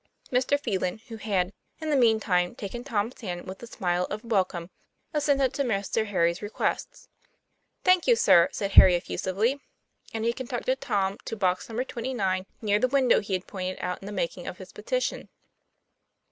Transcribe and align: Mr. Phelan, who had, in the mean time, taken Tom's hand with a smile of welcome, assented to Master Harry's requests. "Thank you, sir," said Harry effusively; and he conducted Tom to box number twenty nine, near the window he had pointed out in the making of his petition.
Mr. 0.31 0.59
Phelan, 0.59 0.97
who 1.09 1.17
had, 1.17 1.53
in 1.79 1.91
the 1.91 1.95
mean 1.95 2.19
time, 2.19 2.55
taken 2.55 2.83
Tom's 2.83 3.21
hand 3.21 3.45
with 3.47 3.61
a 3.61 3.67
smile 3.67 4.05
of 4.05 4.23
welcome, 4.23 4.71
assented 5.13 5.53
to 5.53 5.63
Master 5.63 6.05
Harry's 6.05 6.41
requests. 6.41 7.07
"Thank 7.83 8.07
you, 8.07 8.15
sir," 8.15 8.49
said 8.51 8.71
Harry 8.71 8.95
effusively; 8.95 9.61
and 10.11 10.25
he 10.25 10.33
conducted 10.33 10.81
Tom 10.81 11.19
to 11.25 11.35
box 11.35 11.69
number 11.69 11.83
twenty 11.83 12.15
nine, 12.15 12.47
near 12.63 12.79
the 12.79 12.87
window 12.87 13.19
he 13.19 13.33
had 13.33 13.45
pointed 13.45 13.77
out 13.79 14.01
in 14.01 14.07
the 14.07 14.11
making 14.11 14.47
of 14.47 14.57
his 14.57 14.73
petition. 14.73 15.29